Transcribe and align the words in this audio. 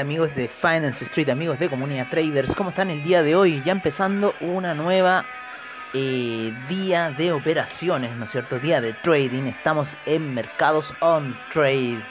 Amigos 0.00 0.34
de 0.34 0.48
Finance 0.48 1.04
Street, 1.04 1.28
amigos 1.28 1.58
de 1.58 1.68
Comunidad 1.68 2.08
Traders, 2.08 2.54
¿cómo 2.54 2.70
están 2.70 2.88
el 2.88 3.04
día 3.04 3.22
de 3.22 3.36
hoy? 3.36 3.62
Ya 3.66 3.72
empezando 3.72 4.34
una 4.40 4.72
nueva 4.72 5.26
eh, 5.92 6.54
día 6.70 7.10
de 7.10 7.32
operaciones, 7.32 8.16
¿no 8.16 8.24
es 8.24 8.30
cierto? 8.30 8.58
Día 8.58 8.80
de 8.80 8.94
trading, 8.94 9.42
estamos 9.42 9.98
en 10.06 10.32
mercados 10.32 10.94
on 11.00 11.36
trade, 11.52 12.02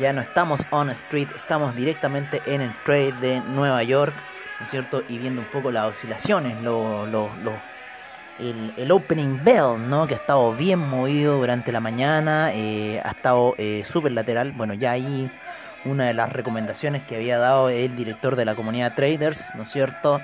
ya 0.00 0.12
no 0.12 0.20
estamos 0.20 0.62
on 0.70 0.90
street, 0.90 1.28
estamos 1.36 1.76
directamente 1.76 2.42
en 2.44 2.60
el 2.60 2.74
trade 2.82 3.12
de 3.20 3.40
Nueva 3.40 3.84
York, 3.84 4.14
¿no 4.58 4.64
es 4.64 4.70
cierto? 4.70 5.04
Y 5.08 5.18
viendo 5.18 5.42
un 5.42 5.48
poco 5.48 5.70
las 5.70 5.90
oscilaciones, 5.90 6.60
lo, 6.60 7.06
lo, 7.06 7.30
el, 8.40 8.90
opening 8.90 9.44
bell, 9.44 9.88
¿no? 9.88 10.08
Que 10.08 10.14
ha 10.14 10.18
estado 10.18 10.52
bien 10.54 10.80
movido 10.80 11.36
durante 11.36 11.70
la 11.70 11.78
mañana, 11.78 12.50
eh, 12.52 13.00
ha 13.04 13.10
estado 13.12 13.54
eh, 13.58 13.84
súper 13.84 14.10
lateral, 14.10 14.50
bueno, 14.50 14.74
ya 14.74 14.90
ahí 14.90 15.30
una 15.84 16.06
de 16.06 16.14
las 16.14 16.32
recomendaciones 16.32 17.02
que 17.02 17.16
había 17.16 17.36
dado 17.38 17.68
el 17.68 17.96
director 17.96 18.36
de 18.36 18.44
la 18.44 18.54
comunidad 18.54 18.94
traders, 18.94 19.42
¿no 19.54 19.64
es 19.64 19.70
cierto? 19.70 20.20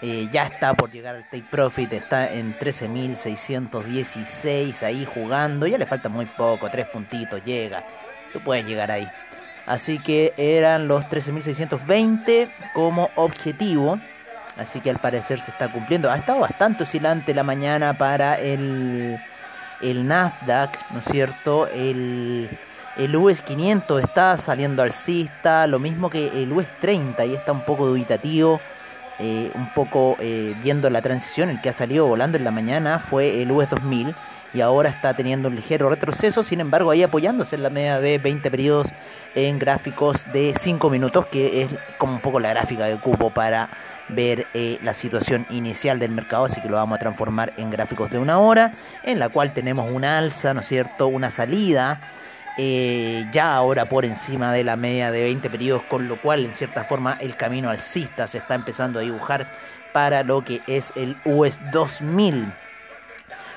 Eh, 0.00 0.28
ya 0.30 0.44
está 0.44 0.74
por 0.74 0.92
llegar 0.92 1.16
al 1.16 1.24
take 1.24 1.46
profit, 1.50 1.92
está 1.92 2.32
en 2.32 2.56
13.616 2.56 4.84
ahí 4.84 5.04
jugando, 5.04 5.66
ya 5.66 5.76
le 5.76 5.86
falta 5.86 6.08
muy 6.08 6.26
poco, 6.26 6.70
tres 6.70 6.86
puntitos, 6.86 7.44
llega, 7.44 7.82
tú 8.32 8.38
puedes 8.40 8.64
llegar 8.64 8.92
ahí. 8.92 9.08
Así 9.66 9.98
que 9.98 10.34
eran 10.36 10.86
los 10.88 11.04
13.620 11.06 12.48
como 12.74 13.10
objetivo, 13.16 13.98
así 14.56 14.80
que 14.80 14.90
al 14.90 14.98
parecer 14.98 15.40
se 15.40 15.50
está 15.50 15.72
cumpliendo. 15.72 16.08
Ha 16.10 16.16
estado 16.16 16.38
bastante 16.38 16.84
oscilante 16.84 17.34
la 17.34 17.42
mañana 17.42 17.98
para 17.98 18.36
el, 18.36 19.18
el 19.82 20.06
Nasdaq, 20.06 20.92
¿no 20.92 21.00
es 21.00 21.06
cierto? 21.06 21.66
El 21.66 22.48
el 22.98 23.14
US 23.14 23.42
500 23.42 24.02
está 24.02 24.36
saliendo 24.36 24.82
alcista, 24.82 25.66
lo 25.66 25.78
mismo 25.78 26.10
que 26.10 26.42
el 26.42 26.52
US 26.52 26.66
30, 26.80 27.24
y 27.26 27.34
está 27.34 27.52
un 27.52 27.64
poco 27.64 27.86
dubitativo, 27.86 28.60
eh, 29.20 29.50
un 29.54 29.72
poco 29.72 30.16
eh, 30.18 30.54
viendo 30.62 30.90
la 30.90 31.00
transición. 31.00 31.48
El 31.48 31.60
que 31.60 31.68
ha 31.68 31.72
salido 31.72 32.06
volando 32.06 32.36
en 32.36 32.44
la 32.44 32.50
mañana 32.50 32.98
fue 32.98 33.40
el 33.40 33.52
US 33.52 33.70
2000 33.70 34.14
y 34.52 34.60
ahora 34.62 34.88
está 34.88 35.14
teniendo 35.14 35.48
un 35.48 35.54
ligero 35.54 35.88
retroceso, 35.88 36.42
sin 36.42 36.60
embargo 36.60 36.90
ahí 36.90 37.02
apoyándose 37.02 37.54
en 37.54 37.62
la 37.62 37.70
media 37.70 38.00
de 38.00 38.18
20 38.18 38.50
periodos 38.50 38.88
en 39.34 39.58
gráficos 39.58 40.24
de 40.32 40.54
5 40.58 40.90
minutos, 40.90 41.26
que 41.26 41.62
es 41.62 41.70
como 41.98 42.14
un 42.14 42.20
poco 42.20 42.40
la 42.40 42.50
gráfica 42.50 42.86
de 42.86 42.96
cupo 42.96 43.30
para 43.30 43.68
ver 44.08 44.46
eh, 44.54 44.78
la 44.82 44.94
situación 44.94 45.46
inicial 45.50 45.98
del 45.98 46.12
mercado, 46.12 46.46
así 46.46 46.60
que 46.62 46.68
lo 46.68 46.76
vamos 46.76 46.96
a 46.96 47.00
transformar 47.00 47.52
en 47.58 47.70
gráficos 47.70 48.10
de 48.10 48.18
una 48.18 48.38
hora, 48.38 48.72
en 49.04 49.18
la 49.18 49.28
cual 49.28 49.52
tenemos 49.52 49.92
una 49.92 50.18
alza, 50.18 50.54
¿no 50.54 50.60
es 50.60 50.66
cierto?, 50.66 51.08
una 51.08 51.28
salida 51.28 52.00
eh, 52.60 53.28
ya 53.30 53.54
ahora 53.54 53.88
por 53.88 54.04
encima 54.04 54.52
de 54.52 54.64
la 54.64 54.74
media 54.74 55.12
de 55.12 55.22
20 55.22 55.48
periodos, 55.48 55.84
con 55.84 56.08
lo 56.08 56.16
cual 56.20 56.44
en 56.44 56.54
cierta 56.54 56.82
forma 56.82 57.16
el 57.20 57.36
camino 57.36 57.70
alcista 57.70 58.26
se 58.26 58.38
está 58.38 58.56
empezando 58.56 58.98
a 58.98 59.02
dibujar 59.02 59.48
para 59.92 60.24
lo 60.24 60.44
que 60.44 60.60
es 60.66 60.92
el 60.96 61.16
US 61.24 61.60
2000. 61.72 62.52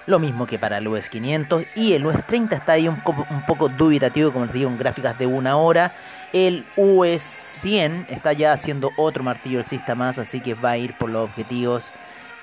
Lo 0.06 0.20
mismo 0.20 0.46
que 0.46 0.60
para 0.60 0.78
el 0.78 0.88
US 0.88 1.10
500 1.10 1.64
y 1.76 1.94
el 1.94 2.06
US 2.06 2.24
30 2.28 2.56
está 2.56 2.74
ahí 2.74 2.88
un, 2.88 3.02
un 3.32 3.46
poco 3.48 3.70
dubitativo, 3.70 4.32
como 4.32 4.46
les 4.46 4.54
digo, 4.54 4.70
en 4.70 4.78
gráficas 4.78 5.18
de 5.18 5.26
una 5.26 5.58
hora. 5.58 5.94
El 6.32 6.64
US 6.76 7.24
100 7.24 8.06
está 8.08 8.34
ya 8.34 8.54
haciendo 8.54 8.92
otro 8.98 9.24
martillo 9.24 9.58
alcista 9.58 9.96
más, 9.96 10.20
así 10.20 10.42
que 10.42 10.54
va 10.54 10.72
a 10.72 10.78
ir 10.78 10.96
por 10.96 11.10
los 11.10 11.28
objetivos 11.28 11.92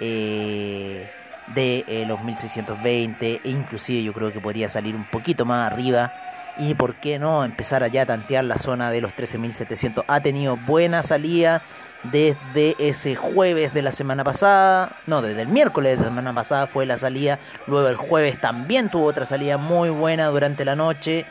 eh, 0.01 1.09
de 1.55 1.85
eh, 1.87 2.05
los 2.05 2.23
1620 2.25 3.43
e 3.45 3.49
inclusive 3.49 4.03
yo 4.03 4.13
creo 4.13 4.33
que 4.33 4.41
podría 4.41 4.69
salir 4.69 4.95
un 4.95 5.05
poquito 5.05 5.47
más 5.47 5.71
arriba 5.73 6.13
y 6.59 6.75
por 6.75 6.97
qué 6.97 7.19
no 7.19 7.45
empezar 7.45 7.83
allá 7.83 8.03
a 8.03 8.07
tantear 8.07 8.45
la 8.45 8.59
zona 8.59 8.91
de 8.91 9.01
los 9.01 9.13
13.700. 9.13 10.05
Ha 10.07 10.21
tenido 10.21 10.57
buena 10.57 11.03
salida 11.03 11.63
desde 12.05 12.77
ese 12.79 13.17
jueves 13.17 13.75
de 13.75 13.83
la 13.83 13.93
semana 13.93 14.25
pasada, 14.25 14.97
no, 15.07 15.21
desde 15.23 15.43
el 15.43 15.49
miércoles 15.49 15.99
de 15.99 16.05
la 16.05 16.11
semana 16.11 16.33
pasada 16.33 16.67
fue 16.67 16.87
la 16.87 16.97
salida, 16.97 17.39
luego 17.67 17.89
el 17.89 17.97
jueves 17.97 18.41
también 18.41 18.89
tuvo 18.89 19.07
otra 19.07 19.25
salida 19.25 19.57
muy 19.57 19.91
buena 19.91 20.27
durante 20.27 20.65
la 20.65 20.77
noche 20.77 21.27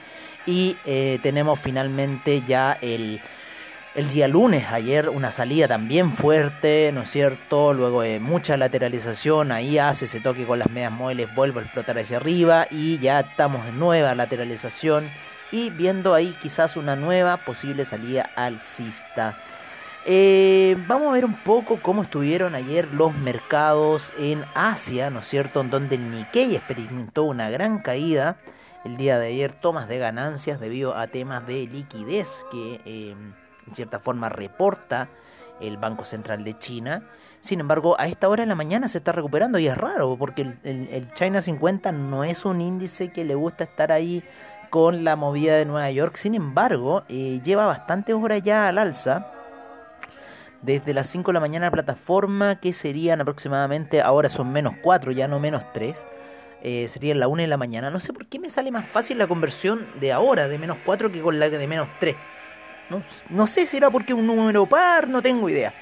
y 0.46 0.78
eh, 0.86 1.20
tenemos 1.24 1.59
finalmente 1.59 2.44
ya 2.46 2.78
el, 2.82 3.22
el 3.97 4.12
día 4.12 4.28
lunes, 4.28 4.68
ayer 4.72 5.09
una 5.09 5.31
salida 5.31 5.68
también 5.68 6.13
fuerte, 6.13 6.91
¿no 6.94 7.02
es 7.02 7.09
cierto? 7.09 7.74
Luego 7.74 8.03
de 8.03 8.19
mucha 8.19 8.56
lateralización, 8.56 9.52
ahí 9.52 9.80
hace 9.80 10.06
ese 10.06 10.22
toque 10.22 10.46
con 10.46 10.59
las 10.59 10.69
medias 10.69 10.91
móviles, 10.91 11.34
vuelve 11.34 11.62
a 11.62 11.63
explotar 11.63 11.97
hacia 11.97 12.18
arriba 12.18 12.68
y 12.69 13.00
ya 13.00 13.22
estamos 13.22 13.66
en 13.66 13.80
nueva 13.80 14.13
lateralización 14.13 15.09
y 15.52 15.72
viendo 15.72 16.13
ahí 16.13 16.38
quizás 16.40 16.78
una 16.78 16.96
nueva 16.96 17.38
posible 17.38 17.85
salida 17.85 18.30
alcista. 18.35 19.40
Eh, 20.06 20.78
vamos 20.88 21.09
a 21.09 21.14
ver 21.14 21.25
un 21.25 21.38
poco 21.38 21.79
cómo 21.81 22.03
estuvieron 22.03 22.53
ayer 22.53 22.94
los 22.94 23.16
mercados 23.16 24.14
en 24.19 24.46
Asia, 24.53 25.09
¿no 25.09 25.22
es 25.22 25.28
cierto? 25.28 25.59
En 25.62 25.72
donde 25.72 25.96
el 25.96 26.12
Nikkei 26.12 26.56
experimentó 26.56 27.24
una 27.24 27.50
gran 27.50 27.79
caída 27.79 28.38
el 28.85 28.96
día 28.96 29.18
de 29.18 29.29
ayer, 29.29 29.53
tomas 29.53 29.88
de 29.88 29.97
ganancias 29.97 30.59
debido 30.59 30.96
a 30.96 31.08
temas 31.08 31.47
de 31.47 31.66
liquidez 31.66 32.46
que... 32.52 32.79
Eh, 32.85 33.16
en 33.67 33.75
cierta 33.75 34.00
forma 34.00 34.29
reporta 34.29 35.09
el 35.59 35.78
Banco 35.78 36.05
Central 36.05 36.44
de 36.44 36.57
China. 36.57 37.03
Sin 37.39 37.59
embargo, 37.59 37.95
a 38.00 38.07
esta 38.07 38.29
hora 38.29 38.44
de 38.44 38.47
la 38.47 38.55
mañana 38.55 38.88
se 38.88 38.97
está 38.97 39.11
recuperando 39.11 39.59
y 39.59 39.67
es 39.67 39.78
raro 39.78 40.16
porque 40.17 40.53
el, 40.63 41.13
China 41.13 41.41
50 41.41 41.91
no 41.91 42.23
es 42.23 42.45
un 42.45 42.61
índice 42.61 43.11
que 43.11 43.23
le 43.23 43.35
gusta 43.35 43.63
estar 43.63 43.91
ahí 43.91 44.23
con 44.69 45.03
la 45.03 45.16
movida 45.16 45.55
de 45.55 45.66
Nueva 45.66 45.89
York. 45.91 46.16
Sin 46.16 46.35
embargo, 46.35 47.03
eh, 47.09 47.39
lleva 47.44 47.66
bastantes 47.66 48.16
horas 48.16 48.41
ya 48.44 48.67
al 48.67 48.78
alza. 48.78 49.31
Desde 50.61 50.94
las 50.94 51.07
5 51.07 51.29
de 51.29 51.34
la 51.34 51.39
mañana 51.39 51.67
la 51.67 51.72
plataforma, 51.72 52.59
que 52.59 52.73
serían 52.73 53.22
aproximadamente, 53.22 54.01
ahora 54.01 54.28
son 54.28 54.51
menos 54.51 54.73
4, 54.81 55.11
ya 55.11 55.28
no 55.28 55.39
menos 55.39 55.63
3. 55.73 56.07
Eh, 56.63 56.88
serían 56.88 57.20
la 57.20 57.28
1 57.28 57.43
de 57.43 57.47
la 57.47 57.58
mañana. 57.58 57.91
No 57.91 57.99
sé 57.99 58.11
por 58.11 58.25
qué 58.25 58.40
me 58.40 58.49
sale 58.49 58.72
más 58.72 58.87
fácil 58.87 59.20
la 59.20 59.28
conversión 59.28 59.85
de 59.99 60.11
ahora, 60.11 60.47
de 60.47 60.58
menos 60.58 60.78
4, 60.84 61.11
que 61.11 61.22
con 61.22 61.40
la 61.40 61.49
de 61.49 61.67
menos 61.67 61.87
3. 61.99 62.16
No, 63.29 63.47
sé 63.47 63.66
si 63.66 63.78
era 63.78 63.89
porque 63.89 64.13
un 64.13 64.25
número 64.25 64.66
par, 64.66 65.07
no 65.07 65.22
tengo 65.22 65.49
idea. 65.49 65.73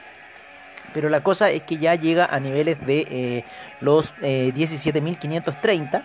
Pero 0.93 1.09
la 1.09 1.21
cosa 1.21 1.49
es 1.49 1.63
que 1.63 1.77
ya 1.77 1.95
llega 1.95 2.25
a 2.25 2.39
niveles 2.39 2.83
de 2.85 3.07
eh, 3.09 3.45
los 3.81 4.15
17.530. 4.15 6.03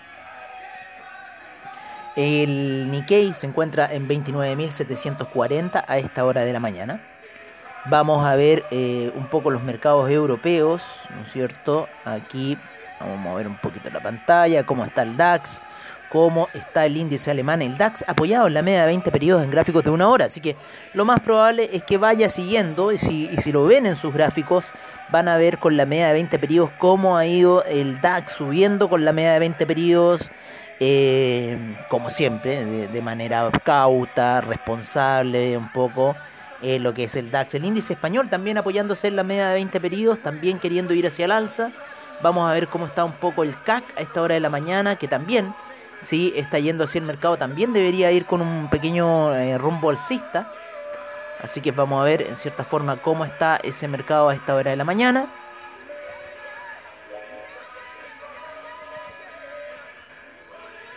Eh, 2.17 2.43
El 2.43 2.91
Nikkei 2.91 3.33
se 3.33 3.47
encuentra 3.47 3.93
en 3.93 4.09
29.740 4.09 5.85
a 5.87 5.99
esta 5.99 6.25
hora 6.25 6.45
de 6.45 6.53
la 6.53 6.61
mañana. 6.61 7.01
Vamos 7.87 8.27
a 8.27 8.35
ver 8.35 8.65
eh, 8.71 9.11
un 9.15 9.27
poco 9.27 9.51
los 9.51 9.63
mercados 9.63 10.11
europeos, 10.11 10.83
¿no 11.17 11.23
es 11.23 11.33
cierto? 11.33 11.89
Aquí 12.05 12.59
vamos 13.01 13.19
a 13.19 13.23
mover 13.23 13.47
un 13.47 13.57
poquito 13.57 13.89
la 13.91 14.01
pantalla, 14.01 14.67
cómo 14.67 14.85
está 14.85 15.03
el 15.03 15.17
DAX 15.17 15.63
cómo 16.11 16.49
está 16.53 16.85
el 16.85 16.97
índice 16.97 17.31
alemán, 17.31 17.63
el 17.63 17.79
DAX, 17.79 18.05
apoyado 18.07 18.49
en 18.49 18.55
la 18.55 18.63
media 18.63 18.81
de 18.81 18.87
20 18.87 19.11
periodos 19.11 19.45
en 19.45 19.51
gráficos 19.51 19.85
de 19.85 19.91
una 19.91 20.09
hora. 20.09 20.27
Así 20.27 20.41
que 20.41 20.57
lo 20.93 21.05
más 21.05 21.21
probable 21.21 21.71
es 21.73 21.85
que 21.85 21.97
vaya 21.97 22.29
siguiendo, 22.29 22.93
y 22.93 22.99
si, 22.99 23.31
si 23.39 23.53
lo 23.53 23.65
ven 23.65 23.87
en 23.87 23.97
sus 23.97 24.13
gráficos, 24.13 24.73
van 25.11 25.29
a 25.29 25.37
ver 25.37 25.59
con 25.59 25.77
la 25.77 25.87
media 25.87 26.09
de 26.09 26.15
20 26.15 26.39
periodos 26.39 26.71
cómo 26.79 27.17
ha 27.17 27.27
ido 27.27 27.65
el 27.65 28.01
DAX 28.01 28.33
subiendo 28.33 28.89
con 28.89 29.05
la 29.05 29.13
media 29.13 29.33
de 29.33 29.39
20 29.39 29.67
periodos. 29.67 30.31
Eh, 30.83 31.77
como 31.89 32.11
siempre, 32.11 32.65
de, 32.65 33.03
manera 33.03 33.51
cauta, 33.63 34.41
responsable, 34.41 35.57
un 35.59 35.71
poco 35.71 36.17
eh, 36.63 36.79
lo 36.79 36.95
que 36.95 37.05
es 37.05 37.17
el 37.17 37.31
DAX. 37.31 37.55
El 37.55 37.67
índice 37.67 37.93
español 37.93 38.29
también 38.31 38.59
apoyándose 38.59 39.09
en 39.09 39.17
la 39.17 39.23
media 39.23 39.49
de 39.49 39.55
20 39.55 39.81
periodos, 39.81 40.23
también 40.23 40.59
queriendo 40.59 40.95
ir 40.95 41.07
hacia 41.07 41.27
el 41.27 41.33
alza. 41.33 41.71
Vamos 42.23 42.51
a 42.51 42.55
ver 42.55 42.67
cómo 42.69 42.87
está 42.87 43.05
un 43.05 43.13
poco 43.13 43.43
el 43.43 43.55
CAC 43.63 43.85
a 43.97 44.01
esta 44.01 44.21
hora 44.23 44.35
de 44.35 44.41
la 44.41 44.51
mañana, 44.51 44.97
que 44.97 45.07
también 45.07 45.55
si 46.01 46.33
está 46.37 46.59
yendo 46.59 46.85
hacia 46.85 46.99
el 46.99 47.05
mercado, 47.05 47.37
también 47.37 47.73
debería 47.73 48.11
ir 48.13 48.27
con 48.27 48.41
un 48.41 48.69
pequeño 48.69 49.35
eh, 49.35 49.59
rumbo 49.59 49.91
alcista. 49.91 50.53
Así 51.43 51.61
que 51.61 51.73
vamos 51.73 52.01
a 52.01 52.05
ver 52.05 52.23
en 52.23 52.37
cierta 52.37 52.65
forma 52.65 52.97
cómo 52.97 53.25
está 53.25 53.57
ese 53.57 53.89
mercado 53.89 54.29
a 54.29 54.35
esta 54.35 54.55
hora 54.55 54.71
de 54.71 54.77
la 54.77 54.85
mañana. 54.85 55.27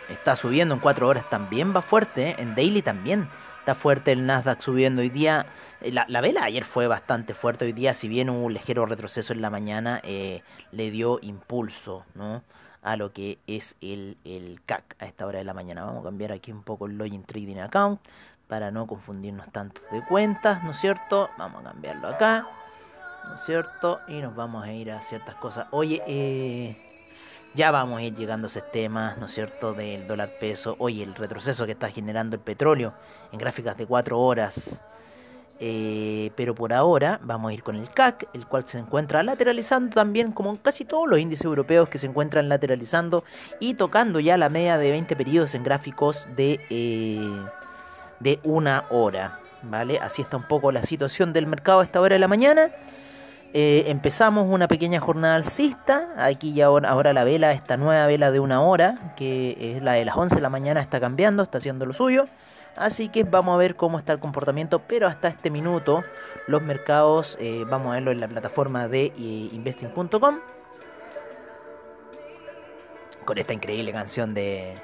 Está 0.08 0.36
subiendo 0.36 0.74
en 0.74 0.80
4 0.80 1.08
horas 1.08 1.28
también 1.30 1.74
va 1.74 1.80
fuerte, 1.80 2.30
¿eh? 2.30 2.36
en 2.38 2.54
daily 2.54 2.82
también 2.82 3.28
está 3.64 3.74
fuerte 3.74 4.12
el 4.12 4.26
Nasdaq 4.26 4.60
subiendo 4.60 5.00
hoy 5.00 5.08
día. 5.08 5.46
Eh, 5.80 5.90
la, 5.90 6.20
vela 6.20 6.44
ayer 6.44 6.64
fue 6.64 6.86
bastante 6.86 7.32
fuerte, 7.32 7.64
hoy 7.64 7.72
día 7.72 7.94
si 7.94 8.08
bien 8.08 8.28
hubo 8.28 8.44
un 8.44 8.52
ligero 8.52 8.84
retroceso 8.84 9.32
en 9.32 9.40
la 9.40 9.48
mañana, 9.48 10.00
eh, 10.02 10.42
le 10.70 10.90
dio 10.90 11.18
impulso 11.22 12.04
¿no? 12.14 12.42
A 12.84 12.96
lo 12.96 13.12
que 13.12 13.38
es 13.46 13.76
el, 13.80 14.16
el 14.24 14.60
CAC 14.64 14.96
a 15.00 15.06
esta 15.06 15.26
hora 15.26 15.38
de 15.38 15.44
la 15.44 15.54
mañana. 15.54 15.84
Vamos 15.84 16.02
a 16.02 16.04
cambiar 16.04 16.30
aquí 16.32 16.52
un 16.52 16.62
poco 16.62 16.86
el 16.86 16.96
Login 16.96 17.24
Trading 17.24 17.56
Account 17.56 18.00
para 18.46 18.70
no 18.70 18.86
confundirnos 18.86 19.50
tanto 19.50 19.80
de 19.90 20.04
cuentas, 20.04 20.62
¿no 20.62 20.72
es 20.72 20.76
cierto? 20.78 21.30
Vamos 21.38 21.62
a 21.62 21.70
cambiarlo 21.70 22.08
acá, 22.08 22.46
¿no 23.26 23.34
es 23.34 23.40
cierto? 23.40 24.00
Y 24.06 24.20
nos 24.20 24.36
vamos 24.36 24.64
a 24.64 24.72
ir 24.72 24.92
a 24.92 25.00
ciertas 25.00 25.34
cosas. 25.36 25.66
Oye, 25.70 26.02
eh, 26.06 26.76
ya 27.54 27.70
vamos 27.70 28.00
a 28.00 28.02
ir 28.02 28.14
llegando 28.14 28.46
a 28.46 28.50
esos 28.50 28.70
temas, 28.70 29.16
¿no 29.16 29.26
es 29.26 29.32
cierto?, 29.32 29.72
del 29.72 30.06
dólar 30.06 30.32
peso. 30.38 30.76
Oye, 30.78 31.02
el 31.02 31.14
retroceso 31.14 31.64
que 31.64 31.72
está 31.72 31.88
generando 31.88 32.36
el 32.36 32.42
petróleo 32.42 32.92
en 33.32 33.38
gráficas 33.38 33.76
de 33.78 33.86
4 33.86 34.20
horas. 34.20 34.80
Eh, 35.60 36.32
pero 36.34 36.54
por 36.54 36.72
ahora 36.72 37.20
vamos 37.22 37.50
a 37.50 37.54
ir 37.54 37.62
con 37.62 37.76
el 37.76 37.88
CAC, 37.88 38.28
el 38.34 38.46
cual 38.46 38.66
se 38.66 38.78
encuentra 38.78 39.22
lateralizando 39.22 39.94
también, 39.94 40.32
como 40.32 40.60
casi 40.60 40.84
todos 40.84 41.08
los 41.08 41.18
índices 41.18 41.44
europeos 41.44 41.88
que 41.88 41.98
se 41.98 42.06
encuentran 42.06 42.48
lateralizando 42.48 43.24
y 43.60 43.74
tocando 43.74 44.18
ya 44.18 44.36
la 44.36 44.48
media 44.48 44.78
de 44.78 44.90
20 44.90 45.14
periodos 45.16 45.54
en 45.54 45.62
gráficos 45.62 46.26
de... 46.36 46.60
Eh, 46.70 47.44
de 48.20 48.40
una 48.42 48.84
hora. 48.90 49.40
¿Vale? 49.62 49.98
Así 49.98 50.22
está 50.22 50.36
un 50.36 50.42
poco 50.42 50.72
la 50.72 50.82
situación 50.82 51.32
del 51.32 51.46
mercado 51.46 51.80
a 51.80 51.84
esta 51.84 52.00
hora 52.00 52.14
de 52.14 52.18
la 52.18 52.28
mañana. 52.28 52.70
Eh, 53.54 53.84
empezamos 53.86 54.46
una 54.50 54.68
pequeña 54.68 55.00
jornada 55.00 55.36
alcista. 55.36 56.08
Aquí 56.18 56.52
ya 56.52 56.66
ahora, 56.66 56.90
ahora, 56.90 57.12
la 57.12 57.24
vela, 57.24 57.52
esta 57.52 57.76
nueva 57.76 58.06
vela 58.06 58.30
de 58.30 58.40
una 58.40 58.60
hora, 58.60 59.14
que 59.16 59.76
es 59.76 59.82
la 59.82 59.92
de 59.92 60.04
las 60.04 60.16
11 60.16 60.34
de 60.34 60.40
la 60.40 60.50
mañana, 60.50 60.80
está 60.80 61.00
cambiando, 61.00 61.42
está 61.42 61.58
haciendo 61.58 61.86
lo 61.86 61.94
suyo. 61.94 62.26
Así 62.76 63.08
que 63.08 63.22
vamos 63.22 63.54
a 63.54 63.58
ver 63.58 63.76
cómo 63.76 63.98
está 63.98 64.12
el 64.12 64.18
comportamiento. 64.18 64.80
Pero 64.80 65.06
hasta 65.06 65.28
este 65.28 65.50
minuto, 65.50 66.04
los 66.46 66.62
mercados, 66.62 67.36
eh, 67.40 67.64
vamos 67.68 67.88
a 67.88 67.94
verlo 67.94 68.10
en 68.10 68.20
la 68.20 68.28
plataforma 68.28 68.88
de 68.88 69.06
eh, 69.06 69.12
investing.com. 69.16 70.40
Con 73.24 73.38
esta 73.38 73.52
increíble 73.54 73.92
canción 73.92 74.34
de, 74.34 74.74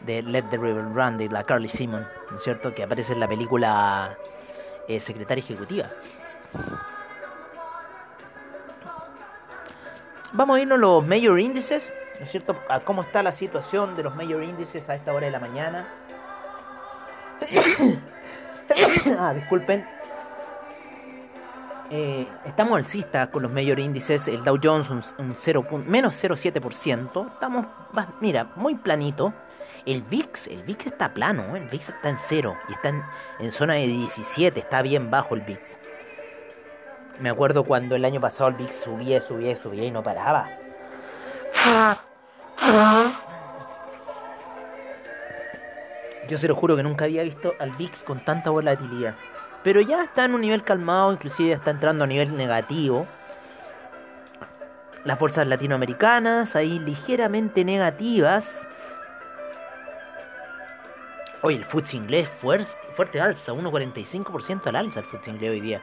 de 0.00 0.22
Let 0.22 0.44
the 0.50 0.56
River 0.56 0.84
Run 0.92 1.18
de 1.18 1.28
la 1.28 1.44
Carly 1.44 1.68
Simon, 1.68 2.06
¿no 2.30 2.36
es 2.38 2.42
cierto? 2.42 2.74
Que 2.74 2.82
aparece 2.82 3.12
en 3.12 3.20
la 3.20 3.28
película 3.28 4.16
eh, 4.88 4.98
Secretaria 4.98 5.44
Ejecutiva. 5.44 5.90
Vamos 10.32 10.56
a 10.56 10.60
irnos 10.60 10.78
a 10.78 10.80
los 10.80 11.06
mayor 11.06 11.38
índices, 11.38 11.94
¿no 12.18 12.24
es 12.24 12.30
cierto? 12.30 12.56
A 12.68 12.80
cómo 12.80 13.02
está 13.02 13.22
la 13.22 13.32
situación 13.32 13.96
de 13.96 14.02
los 14.02 14.14
mayor 14.16 14.42
índices 14.42 14.88
a 14.88 14.94
esta 14.94 15.12
hora 15.12 15.26
de 15.26 15.32
la 15.32 15.40
mañana. 15.40 15.86
ah, 19.18 19.34
disculpen. 19.34 19.96
Eh, 21.90 22.26
estamos 22.44 22.76
alcistas 22.76 23.28
con 23.28 23.42
los 23.42 23.52
mayor 23.52 23.78
índices. 23.78 24.28
El 24.28 24.42
Dow 24.42 24.58
Jones 24.62 24.90
un, 24.90 25.34
0, 25.36 25.66
menos 25.86 26.22
0,7%. 26.22 27.32
Estamos, 27.32 27.66
mira, 28.20 28.50
muy 28.56 28.74
planito. 28.74 29.32
El 29.84 30.02
VIX, 30.02 30.48
el 30.48 30.62
VIX 30.64 30.86
está 30.86 31.14
plano, 31.14 31.54
¿eh? 31.54 31.60
el 31.60 31.68
VIX 31.68 31.90
está 31.90 32.08
en 32.08 32.16
cero 32.18 32.56
y 32.68 32.72
está 32.72 32.88
en, 33.38 33.52
zona 33.52 33.74
de 33.74 33.86
17, 33.86 34.58
está 34.58 34.82
bien 34.82 35.12
bajo 35.12 35.36
el 35.36 35.42
VIX. 35.42 35.78
Me 37.20 37.30
acuerdo 37.30 37.62
cuando 37.62 37.94
el 37.94 38.04
año 38.04 38.20
pasado 38.20 38.50
el 38.50 38.56
VIX 38.56 38.74
subía, 38.74 39.20
subía, 39.20 39.54
subía 39.54 39.84
y 39.84 39.92
no 39.92 40.02
paraba. 40.02 40.48
Yo 46.28 46.38
se 46.38 46.48
lo 46.48 46.54
juro 46.54 46.76
que 46.76 46.82
nunca 46.82 47.04
había 47.04 47.22
visto 47.22 47.54
al 47.58 47.70
VIX 47.72 48.04
con 48.04 48.24
tanta 48.24 48.50
volatilidad. 48.50 49.14
Pero 49.62 49.80
ya 49.80 50.04
está 50.04 50.24
en 50.24 50.34
un 50.34 50.40
nivel 50.40 50.62
calmado, 50.62 51.12
inclusive 51.12 51.52
está 51.52 51.70
entrando 51.70 52.04
a 52.04 52.06
nivel 52.06 52.36
negativo. 52.36 53.06
Las 55.04 55.18
fuerzas 55.18 55.46
latinoamericanas 55.46 56.56
ahí 56.56 56.78
ligeramente 56.80 57.64
negativas. 57.64 58.68
Oye, 61.42 61.58
el 61.58 61.64
FTSE 61.64 61.96
inglés 61.96 62.28
fuerte, 62.40 62.70
fuerte 62.96 63.20
alza, 63.20 63.52
1,45% 63.52 64.66
al 64.66 64.76
alza 64.76 65.00
el 65.00 65.06
FTSE 65.06 65.30
inglés 65.30 65.50
hoy 65.50 65.60
día. 65.60 65.82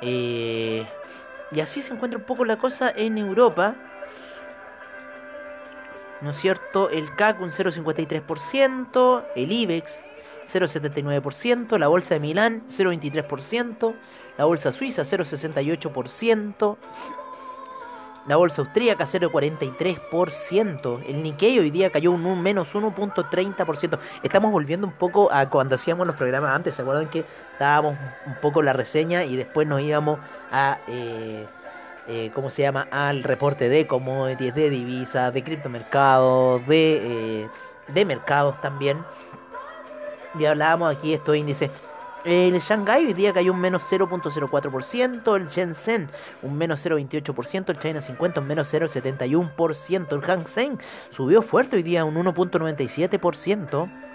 Eh, 0.00 0.86
y 1.52 1.60
así 1.60 1.82
se 1.82 1.92
encuentra 1.92 2.18
un 2.18 2.24
poco 2.24 2.44
la 2.44 2.56
cosa 2.56 2.90
en 2.94 3.18
Europa. 3.18 3.74
¿No 6.20 6.30
es 6.30 6.38
cierto? 6.38 6.88
El 6.88 7.14
CAC 7.14 7.40
un 7.40 7.50
0,53%, 7.50 9.24
el 9.34 9.52
IBEX 9.52 9.94
0,79%, 10.46 11.78
la 11.78 11.88
bolsa 11.88 12.14
de 12.14 12.20
Milán 12.20 12.62
0,23%, 12.68 13.94
la 14.38 14.44
bolsa 14.44 14.72
suiza 14.72 15.02
0,68%, 15.02 16.76
la 18.26 18.36
bolsa 18.36 18.62
austríaca 18.62 19.04
0,43%. 19.04 21.04
El 21.06 21.22
Nikkei 21.22 21.58
hoy 21.58 21.70
día 21.70 21.90
cayó 21.90 22.12
un, 22.12 22.42
menos 22.42 22.74
1.30%. 22.74 23.98
Estamos 24.22 24.50
volviendo 24.50 24.86
un 24.86 24.94
poco 24.94 25.32
a 25.32 25.48
cuando 25.48 25.76
hacíamos 25.76 26.06
los 26.06 26.16
programas 26.16 26.54
antes. 26.54 26.74
¿Se 26.74 26.82
acuerdan 26.82 27.08
que 27.08 27.24
dábamos 27.60 27.96
un 28.26 28.34
poco 28.40 28.62
la 28.62 28.72
reseña 28.72 29.24
y 29.24 29.36
después 29.36 29.66
nos 29.66 29.80
íbamos 29.80 30.18
a... 30.50 30.78
Eh, 30.88 31.46
eh, 32.08 32.30
¿Cómo 32.34 32.50
se 32.50 32.62
llama? 32.62 32.88
Al 32.90 33.22
reporte 33.22 33.68
de 33.68 33.86
commodities, 33.86 34.54
de 34.54 34.70
divisas, 34.70 35.32
de 35.32 35.42
criptomercados, 35.42 36.66
de, 36.66 37.42
eh, 37.42 37.48
de 37.88 38.04
mercados 38.04 38.60
también. 38.60 38.98
Y 40.38 40.44
hablábamos 40.44 40.94
aquí 40.94 41.08
de 41.08 41.14
estos 41.14 41.36
índices 41.36 41.70
el 42.26 42.58
Shanghai 42.58 43.06
hoy 43.06 43.12
día 43.12 43.32
cayó 43.32 43.52
un 43.52 43.60
menos 43.60 43.82
0.04%, 43.88 45.36
el 45.36 45.46
Shenzhen 45.46 46.10
un 46.42 46.58
menos 46.58 46.84
0.28%, 46.84 47.70
el 47.70 47.78
China 47.78 48.00
50 48.00 48.40
un 48.40 48.48
menos 48.48 48.74
0.71%, 48.74 50.12
el 50.12 50.20
Hang 50.22 50.46
Seng 50.48 50.76
subió 51.10 51.40
fuerte 51.40 51.76
hoy 51.76 51.84
día 51.84 52.04
un 52.04 52.16
1.97%. 52.16 54.05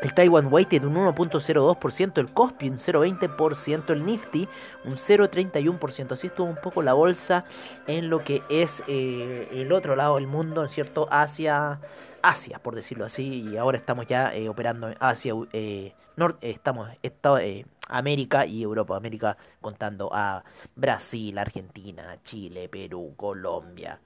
El 0.00 0.14
Taiwan 0.14 0.50
Weighted 0.50 0.84
un 0.84 0.94
1.02%, 0.94 2.18
el 2.18 2.32
Kospi 2.32 2.70
un 2.70 2.78
0.20%, 2.78 3.90
el 3.90 4.06
Nifty 4.06 4.48
un 4.84 4.96
0.31%. 4.96 6.12
Así 6.12 6.28
estuvo 6.28 6.46
un 6.46 6.56
poco 6.56 6.82
la 6.82 6.94
bolsa 6.94 7.44
en 7.86 8.08
lo 8.08 8.24
que 8.24 8.42
es 8.48 8.82
eh, 8.88 9.48
el 9.52 9.72
otro 9.72 9.96
lado 9.96 10.14
del 10.14 10.26
mundo, 10.26 10.66
¿cierto? 10.68 11.06
Asia, 11.10 11.80
Asia, 12.22 12.58
por 12.60 12.74
decirlo 12.74 13.04
así. 13.04 13.42
Y 13.50 13.56
ahora 13.58 13.76
estamos 13.76 14.06
ya 14.06 14.34
eh, 14.34 14.48
operando 14.48 14.88
en 14.88 14.96
Asia, 15.00 15.34
eh, 15.52 15.92
estamos 16.40 16.88
eh, 17.02 17.64
América 17.88 18.46
y 18.46 18.62
Europa, 18.62 18.96
América 18.96 19.36
contando 19.60 20.10
a 20.12 20.44
Brasil, 20.76 21.36
Argentina, 21.38 22.18
Chile, 22.22 22.68
Perú, 22.68 23.14
Colombia, 23.16 23.98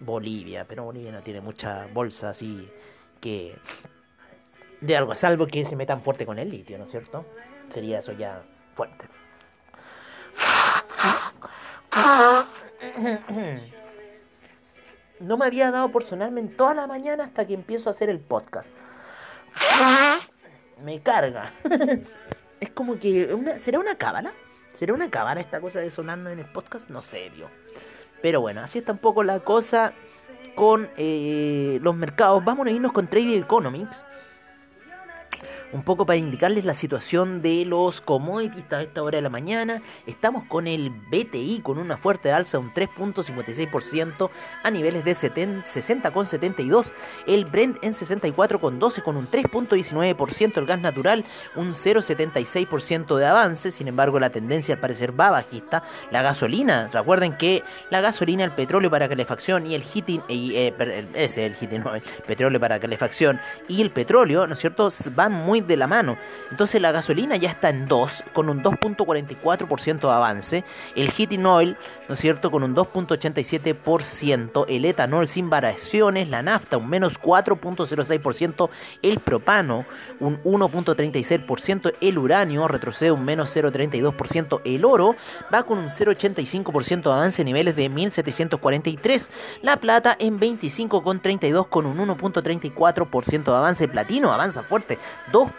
Bolivia, 0.00 0.64
pero 0.68 0.84
Bolivia 0.84 1.12
no 1.12 1.22
tiene 1.22 1.40
mucha 1.40 1.86
bolsa 1.92 2.30
así 2.30 2.68
que 3.20 3.56
de 4.80 4.96
algo, 4.96 5.14
salvo 5.14 5.46
que 5.46 5.64
se 5.64 5.76
metan 5.76 6.02
fuerte 6.02 6.26
con 6.26 6.38
el 6.38 6.50
litio, 6.50 6.78
¿no 6.78 6.84
es 6.84 6.90
cierto? 6.90 7.24
Sería 7.70 7.98
eso 7.98 8.12
ya 8.12 8.42
fuerte. 8.74 9.06
No 15.18 15.36
me 15.36 15.46
había 15.46 15.70
dado 15.70 15.88
por 15.88 16.04
sonarme 16.04 16.40
en 16.40 16.56
toda 16.56 16.74
la 16.74 16.86
mañana 16.86 17.24
hasta 17.24 17.46
que 17.46 17.54
empiezo 17.54 17.88
a 17.88 17.92
hacer 17.92 18.10
el 18.10 18.20
podcast 18.20 18.70
me 20.82 21.00
carga. 21.00 21.52
es 22.60 22.70
como 22.70 22.98
que. 22.98 23.34
Una, 23.34 23.58
¿Será 23.58 23.78
una 23.78 23.96
cábala? 23.96 24.32
¿Será 24.72 24.92
una 24.92 25.10
cábala 25.10 25.40
esta 25.40 25.60
cosa 25.60 25.80
de 25.80 25.90
sonando 25.90 26.30
en 26.30 26.38
el 26.38 26.44
podcast? 26.46 26.88
No 26.90 27.02
sé. 27.02 27.30
Pero 28.22 28.40
bueno, 28.40 28.60
así 28.60 28.78
está 28.78 28.92
un 28.92 28.98
poco 28.98 29.22
la 29.22 29.40
cosa 29.40 29.92
con 30.54 30.88
eh, 30.96 31.78
los 31.82 31.94
mercados. 31.94 32.44
Vamos 32.44 32.66
a 32.66 32.70
irnos 32.70 32.92
con 32.92 33.08
Trading 33.08 33.40
Economics 33.42 34.04
week. 35.42 35.50
Un 35.72 35.82
poco 35.82 36.06
para 36.06 36.16
indicarles 36.16 36.64
la 36.64 36.74
situación 36.74 37.42
de 37.42 37.64
los 37.64 38.00
commodities 38.00 38.64
a 38.72 38.82
esta 38.82 39.02
hora 39.02 39.16
de 39.16 39.22
la 39.22 39.28
mañana. 39.28 39.82
Estamos 40.06 40.44
con 40.44 40.66
el 40.66 40.90
BTI 40.90 41.60
con 41.62 41.78
una 41.78 41.96
fuerte 41.96 42.32
alza, 42.32 42.58
un 42.58 42.72
3.56% 42.72 44.30
a 44.62 44.70
niveles 44.70 45.04
de 45.04 45.12
60,72. 45.12 46.92
El 47.26 47.44
Brent 47.44 47.78
en 47.82 47.92
64,12 47.92 49.02
con 49.02 49.16
un 49.16 49.28
3.19%. 49.28 50.58
El 50.58 50.66
gas 50.66 50.80
natural 50.80 51.24
un 51.54 51.72
0.76% 51.72 53.16
de 53.16 53.26
avance. 53.26 53.70
Sin 53.70 53.88
embargo, 53.88 54.18
la 54.20 54.30
tendencia 54.30 54.74
al 54.74 54.80
parecer 54.80 55.18
va 55.18 55.30
bajista. 55.30 55.82
La 56.10 56.22
gasolina, 56.22 56.88
recuerden 56.92 57.36
que 57.36 57.62
la 57.90 58.00
gasolina, 58.00 58.44
el 58.44 58.52
petróleo 58.52 58.90
para 58.90 59.08
calefacción 59.08 59.66
y 59.66 59.74
el 59.74 59.82
heating, 59.82 60.22
eh, 60.28 60.72
ese 61.14 61.46
el 61.46 61.54
heating, 61.54 61.80
no, 61.80 61.94
el 61.94 62.02
petróleo 62.26 62.60
para 62.60 62.78
calefacción 62.78 63.40
y 63.68 63.82
el 63.82 63.90
petróleo, 63.90 64.46
¿no 64.46 64.54
es 64.54 64.60
cierto?, 64.60 64.88
van 65.14 65.32
muy 65.32 65.55
de 65.64 65.76
la 65.76 65.86
mano. 65.86 66.16
Entonces 66.50 66.80
la 66.80 66.92
gasolina 66.92 67.36
ya 67.36 67.50
está 67.50 67.70
en 67.70 67.86
2, 67.86 68.24
con 68.32 68.48
un 68.48 68.62
2.44% 68.62 70.00
de 70.00 70.10
avance. 70.10 70.64
El 70.94 71.10
heating 71.10 71.46
oil, 71.46 71.76
¿no 72.08 72.14
es 72.14 72.20
cierto?, 72.20 72.50
con 72.50 72.62
un 72.62 72.74
2.87%. 72.74 74.64
El 74.68 74.84
etanol 74.84 75.28
sin 75.28 75.50
variaciones. 75.50 76.28
La 76.28 76.42
nafta, 76.42 76.76
un 76.76 76.88
menos 76.88 77.20
4.06%. 77.20 78.68
El 79.02 79.20
propano, 79.20 79.84
un 80.20 80.42
1.36%. 80.42 81.94
El 82.00 82.18
uranio 82.18 82.68
retrocede 82.68 83.12
un 83.12 83.24
menos 83.24 83.54
0.32%. 83.56 84.60
El 84.64 84.84
oro 84.84 85.14
va 85.52 85.62
con 85.62 85.78
un 85.78 85.88
0.85% 85.88 87.02
de 87.02 87.10
avance 87.10 87.44
niveles 87.44 87.76
de 87.76 87.88
1743. 87.88 89.30
La 89.62 89.76
plata 89.76 90.16
en 90.18 90.38
25.32 90.38 91.68
con 91.68 91.86
un 91.86 91.98
1.34% 91.98 93.44
de 93.44 93.56
avance. 93.56 93.88
Platino 93.88 94.32
avanza 94.32 94.62
fuerte, 94.62 94.98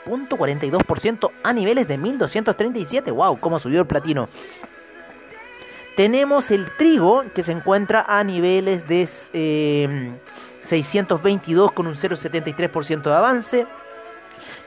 2.42% 0.06 1.32
a 1.44 1.54
niveles 1.54 1.88
de 1.88 1.98
1237. 1.98 3.10
¡Wow! 3.12 3.40
¿Cómo 3.40 3.58
subió 3.60 3.80
el 3.82 3.88
platino? 3.88 4.30
Tenemos 5.96 6.52
el 6.52 6.70
trigo 6.78 7.24
que 7.34 7.42
se 7.42 7.52
encuentra 7.52 8.06
a 8.08 8.24
niveles 8.24 8.88
de 8.88 9.08
622 9.08 11.70
eh, 11.70 11.74
con 11.74 11.88
un 11.88 11.96
0,73% 11.96 13.02
de 13.02 13.16
avance. 13.16 13.66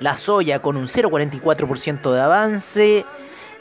La 0.01 0.17
soya 0.17 0.61
con 0.61 0.77
un 0.77 0.89
0,44% 0.89 2.13
de 2.13 2.21
avance. 2.21 3.07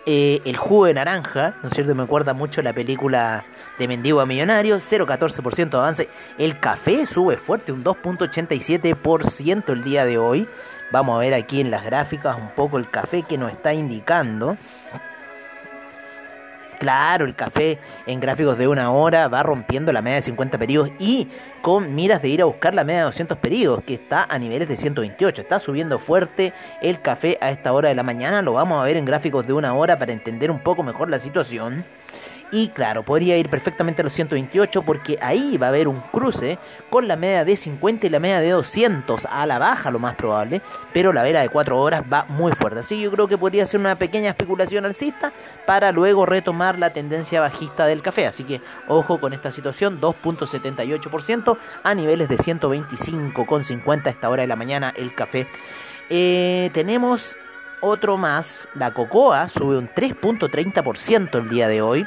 Eh, 0.05 0.41
el 0.45 0.55
jugo 0.57 0.85
de 0.85 0.93
naranja, 0.95 1.53
¿no 1.61 1.69
es 1.69 1.75
cierto? 1.75 1.93
Me 1.93 2.01
acuerda 2.01 2.33
mucho 2.33 2.63
la 2.63 2.73
película 2.73 3.45
de 3.77 3.87
Mendigo 3.87 4.21
a 4.21 4.25
Millonario, 4.25 4.77
0,14% 4.77 5.69
de 5.69 5.77
avance. 5.77 6.09
El 6.39 6.59
café 6.59 7.05
sube 7.05 7.37
fuerte, 7.37 7.71
un 7.71 7.83
2,87% 7.83 9.69
el 9.69 9.83
día 9.83 10.05
de 10.05 10.17
hoy. 10.17 10.47
Vamos 10.91 11.15
a 11.15 11.19
ver 11.19 11.34
aquí 11.34 11.62
en 11.62 11.69
las 11.69 11.84
gráficas 11.84 12.36
un 12.38 12.50
poco 12.50 12.77
el 12.77 12.89
café 12.89 13.24
que 13.24 13.38
nos 13.38 13.51
está 13.51 13.74
indicando. 13.74 14.58
Claro, 16.79 17.25
el 17.25 17.36
café 17.36 17.77
en 18.08 18.22
gráficos 18.22 18.58
de 18.58 18.67
una 18.67 18.91
hora 18.91 19.27
va 19.27 19.43
rompiendo 19.43 19.91
la 19.91 20.01
media 20.01 20.15
de 20.15 20.22
50 20.22 20.58
periodos 20.58 20.89
y 20.98 21.27
con 21.62 21.93
miras 21.93 22.22
de 22.22 22.29
ir 22.29 22.41
a 22.41 22.46
buscar 22.46 22.74
la 22.74 22.86
media 22.86 23.00
de 23.00 23.05
200 23.05 23.38
periodos, 23.38 23.84
que 23.84 23.96
está 23.96 24.24
a 24.24 24.39
niveles 24.39 24.69
de 24.69 24.77
128. 24.77 25.41
Está 25.41 25.60
subiendo 25.60 26.00
fuerte 26.00 26.53
el 26.81 27.01
café 27.01 27.38
a 27.41 27.51
esta 27.51 27.74
hora 27.74 27.89
de 27.89 27.96
la 27.96 28.03
mañana. 28.03 28.41
Lo 28.41 28.53
vamos 28.53 28.81
a 28.81 28.86
ver 28.86 28.96
en 28.96 29.03
gráficos 29.03 29.46
de 29.46 29.51
una 29.51 29.74
hora 29.74 30.00
para 30.00 30.13
entender 30.13 30.50
un 30.50 30.60
poco 30.60 30.81
mejor 30.81 31.10
la 31.10 31.19
situación. 31.19 31.84
Y 32.51 32.70
claro, 32.70 33.03
podría 33.03 33.38
ir 33.38 33.48
perfectamente 33.48 34.01
a 34.01 34.03
los 34.03 34.13
128 34.13 34.82
porque 34.82 35.20
ahí 35.22 35.58
va 35.58 35.68
a 35.68 35.70
haber 35.70 35.88
un 35.88 36.00
cruce 36.00 36.58
con 36.89 37.08
la 37.08 37.15
media 37.15 37.46
de 37.46 37.56
50 37.56 38.08
y 38.08 38.10
la 38.10 38.20
media 38.20 38.39
de 38.39 38.50
200 38.50 39.27
a 39.29 39.46
la 39.46 39.60
baja 39.60 39.91
lo 39.91 40.00
más 40.00 40.15
probable, 40.15 40.62
pero 40.91 41.13
la 41.13 41.22
vela 41.22 41.41
de 41.41 41.50
4 41.50 41.79
horas 41.79 42.03
va 42.12 42.25
muy 42.27 42.53
fuerte. 42.53 42.79
Así 42.79 42.96
que 42.96 43.01
yo 43.03 43.12
creo 43.12 43.27
que 43.27 43.38
podría 43.38 43.65
ser 43.68 43.79
una 43.79 43.96
pequeña 43.96 44.29
especulación 44.29 44.86
alcista 44.86 45.32
para 45.68 45.91
luego 45.91 46.25
retomar 46.25 46.79
la 46.79 46.91
tendencia 46.91 47.39
bajista 47.39 47.86
del 47.86 48.01
café. 48.01 48.25
Así 48.25 48.44
que 48.44 48.62
ojo 48.88 49.20
con 49.20 49.34
esta 49.34 49.51
situación, 49.51 50.01
2.78% 50.01 51.58
a 51.84 51.94
niveles 51.94 52.29
de 52.29 52.38
125,50 52.38 54.08
a 54.08 54.10
esta 54.10 54.29
hora 54.29 54.41
de 54.41 54.48
la 54.48 54.56
mañana 54.56 54.91
el 54.96 55.13
café. 55.13 55.48
Eh, 56.10 56.72
tenemos 56.74 57.38
otro 57.82 58.18
más, 58.18 58.68
la 58.75 58.94
cocoa 58.94 59.48
sube 59.48 59.77
un 59.77 59.88
3.30% 59.88 61.38
el 61.38 61.50
día 61.50 61.68
de 61.68 61.82
hoy 61.82 62.06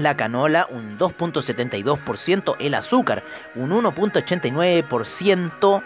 la 0.00 0.16
canola 0.16 0.66
un 0.70 0.98
2.72%, 0.98 2.56
el 2.58 2.74
azúcar 2.74 3.22
un 3.54 3.70
1.89%, 3.70 5.82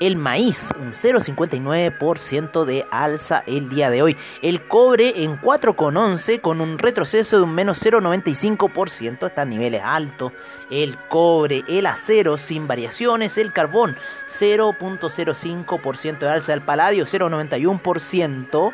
el 0.00 0.16
maíz 0.16 0.70
un 0.78 0.94
0.59% 0.94 2.64
de 2.64 2.86
alza 2.90 3.42
el 3.46 3.68
día 3.68 3.90
de 3.90 4.02
hoy, 4.02 4.16
el 4.42 4.62
cobre 4.62 5.22
en 5.22 5.38
4.11 5.38 6.40
con 6.40 6.60
un 6.60 6.78
retroceso 6.78 7.36
de 7.36 7.42
un 7.42 7.54
menos 7.54 7.84
0.95%, 7.84 9.26
está 9.26 9.42
a 9.42 9.44
niveles 9.44 9.82
altos, 9.84 10.32
el 10.70 10.96
cobre, 11.08 11.64
el 11.68 11.86
acero 11.86 12.38
sin 12.38 12.66
variaciones, 12.66 13.38
el 13.38 13.52
carbón 13.52 13.96
0.05% 14.28 16.18
de 16.18 16.28
alza, 16.28 16.54
el 16.54 16.62
paladio 16.62 17.04
0.91%, 17.04 18.72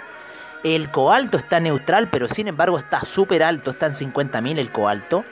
el 0.64 0.90
cobalto 0.90 1.36
está 1.36 1.60
neutral, 1.60 2.08
pero 2.10 2.28
sin 2.28 2.48
embargo 2.48 2.78
está 2.78 3.04
súper 3.04 3.42
alto, 3.42 3.70
está 3.70 3.86
en 3.86 3.92
50.000 3.92 4.58
el 4.58 4.72
cobalto. 4.72 5.24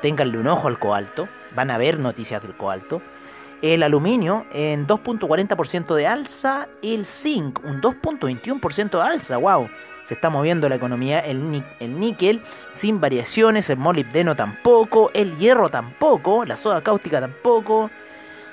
Ténganle 0.00 0.38
un 0.38 0.46
ojo 0.46 0.68
al 0.68 0.78
cobalto, 0.78 1.28
van 1.54 1.72
a 1.72 1.78
ver 1.78 1.98
noticias 1.98 2.40
del 2.40 2.56
cobalto. 2.56 3.02
El 3.60 3.82
aluminio 3.82 4.46
en 4.52 4.86
2.40% 4.86 5.96
de 5.96 6.06
alza, 6.06 6.68
el 6.80 7.06
zinc 7.06 7.58
un 7.64 7.82
2.21% 7.82 8.90
de 8.90 9.02
alza, 9.02 9.36
wow. 9.36 9.68
Se 10.04 10.14
está 10.14 10.30
moviendo 10.30 10.68
la 10.68 10.76
economía, 10.76 11.18
el, 11.18 11.62
el 11.80 12.00
níquel 12.00 12.40
sin 12.70 13.00
variaciones, 13.00 13.68
el 13.68 13.76
molibdeno 13.78 14.36
tampoco, 14.36 15.10
el 15.12 15.36
hierro 15.38 15.68
tampoco, 15.68 16.44
la 16.44 16.56
soda 16.56 16.80
cáustica 16.82 17.20
tampoco. 17.20 17.90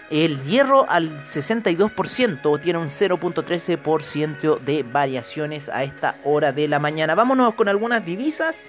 El 0.10 0.42
hierro 0.44 0.86
al 0.88 1.24
62% 1.24 2.62
tiene 2.62 2.80
un 2.80 2.90
0.13% 2.90 4.60
de 4.60 4.84
variaciones 4.84 5.68
a 5.68 5.84
esta 5.84 6.18
hora 6.24 6.52
de 6.52 6.68
la 6.68 6.78
mañana. 6.78 7.16
Vámonos 7.16 7.56
con 7.56 7.70
algunas 7.70 8.06
divisas 8.06 8.64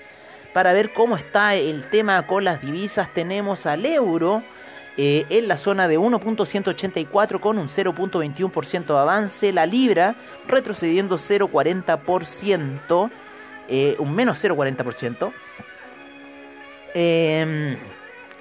para 0.55 0.73
ver 0.73 0.95
cómo 0.95 1.17
está 1.17 1.55
el 1.55 1.91
tema 1.91 2.27
con 2.27 2.45
las 2.45 2.63
divisas. 2.63 3.13
Tenemos 3.13 3.67
al 3.67 3.85
euro 3.85 4.43
eh, 4.97 5.27
en 5.29 5.47
la 5.47 5.59
zona 5.59 5.89
de 5.89 5.99
1.184 5.99 7.39
con 7.39 7.59
un 7.59 7.69
0.21% 7.69 8.87
de 8.87 8.99
avance. 8.99 9.53
La 9.53 9.67
libra 9.67 10.17
retrocediendo 10.49 11.19
0.40%, 11.19 13.11
eh, 13.69 13.97
un 13.99 14.15
menos 14.15 14.43
0.40%. 14.43 15.33
Eh, 16.95 17.77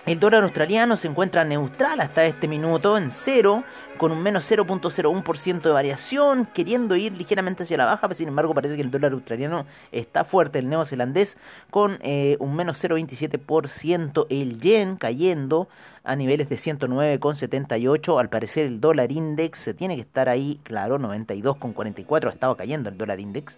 el 0.05 0.19
dólar 0.19 0.43
australiano 0.43 0.97
se 0.97 1.07
encuentra 1.07 1.43
neutral 1.43 1.99
hasta 1.99 2.25
este 2.25 2.47
minuto 2.47 2.95
en 2.95 3.09
cero, 3.11 3.63
con 3.97 4.11
un 4.11 4.21
menos 4.21 4.49
0.01% 4.49 5.61
de 5.61 5.71
variación, 5.71 6.45
queriendo 6.53 6.95
ir 6.95 7.13
ligeramente 7.13 7.63
hacia 7.63 7.77
la 7.77 7.85
baja, 7.85 8.01
pero 8.01 8.13
sin 8.13 8.27
embargo 8.27 8.53
parece 8.53 8.75
que 8.75 8.83
el 8.83 8.91
dólar 8.91 9.13
australiano 9.13 9.65
está 9.91 10.23
fuerte, 10.23 10.59
el 10.59 10.69
neozelandés 10.69 11.37
con 11.71 11.97
eh, 12.01 12.37
un 12.39 12.55
menos 12.55 12.83
0.27%, 12.83 14.27
el 14.29 14.59
yen 14.59 14.95
cayendo 14.97 15.69
a 16.03 16.15
niveles 16.15 16.49
de 16.49 16.55
109,78, 16.57 18.19
al 18.19 18.29
parecer 18.29 18.65
el 18.65 18.79
dólar 18.79 19.11
index 19.11 19.73
tiene 19.75 19.95
que 19.95 20.01
estar 20.01 20.29
ahí, 20.29 20.59
claro, 20.63 20.99
92,44, 20.99 22.27
ha 22.27 22.33
estado 22.33 22.55
cayendo 22.55 22.89
el 22.89 22.97
dólar 22.97 23.19
index. 23.19 23.57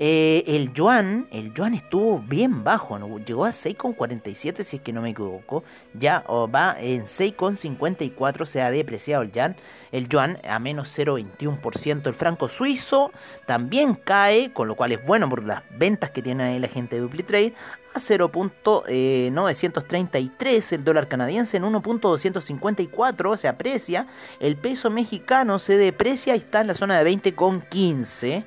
Eh, 0.00 0.44
el 0.46 0.72
yuan, 0.72 1.26
el 1.32 1.52
yuan 1.52 1.74
estuvo 1.74 2.20
bien 2.20 2.62
bajo, 2.62 2.96
llegó 3.18 3.44
a 3.44 3.48
6,47 3.48 4.62
si 4.62 4.76
es 4.76 4.82
que 4.82 4.92
no 4.92 5.02
me 5.02 5.10
equivoco. 5.10 5.64
Ya 5.92 6.20
va 6.20 6.76
en 6.78 7.02
6,54, 7.02 8.46
se 8.46 8.62
ha 8.62 8.70
depreciado 8.70 9.24
el 9.24 9.32
yuan, 9.32 9.56
el 9.90 10.08
yuan 10.08 10.38
a 10.48 10.60
menos 10.60 10.96
0,21%. 10.96 12.06
El 12.06 12.14
franco 12.14 12.48
suizo 12.48 13.10
también 13.46 13.94
cae, 13.94 14.52
con 14.52 14.68
lo 14.68 14.76
cual 14.76 14.92
es 14.92 15.04
bueno 15.04 15.28
por 15.28 15.44
las 15.44 15.64
ventas 15.76 16.10
que 16.10 16.22
tiene 16.22 16.44
ahí 16.44 16.60
la 16.60 16.68
gente 16.68 16.94
de 16.94 17.02
DupliTrade, 17.02 17.54
a 17.92 17.98
0.933. 17.98 20.72
El 20.72 20.84
dólar 20.84 21.08
canadiense 21.08 21.56
en 21.56 21.64
1.254 21.64 23.36
se 23.36 23.48
aprecia. 23.48 24.06
El 24.38 24.56
peso 24.56 24.90
mexicano 24.90 25.58
se 25.58 25.76
deprecia 25.76 26.36
y 26.36 26.38
está 26.38 26.60
en 26.60 26.68
la 26.68 26.74
zona 26.74 27.02
de 27.02 27.10
20,15 27.10 28.44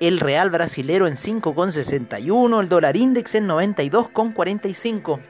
el 0.00 0.20
real 0.20 0.50
brasilero 0.50 1.06
en 1.06 1.14
5,61, 1.14 2.60
el 2.60 2.68
dólar 2.68 2.96
index 2.96 3.34
en 3.34 3.48
92,45. 3.48 5.20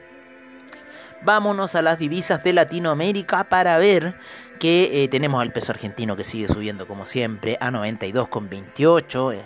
Vámonos 1.23 1.75
a 1.75 1.81
las 1.81 1.97
divisas 1.97 2.43
de 2.43 2.53
Latinoamérica 2.53 3.45
para 3.45 3.77
ver 3.77 4.15
que 4.59 5.03
eh, 5.03 5.07
tenemos 5.07 5.41
al 5.41 5.51
peso 5.51 5.71
argentino 5.71 6.15
que 6.15 6.23
sigue 6.23 6.47
subiendo 6.47 6.87
como 6.87 7.05
siempre 7.05 7.57
a 7.59 7.71
92,28. 7.71 9.33
Eh, 9.33 9.41